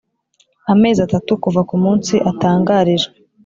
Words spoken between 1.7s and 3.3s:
munsi atangarijwe.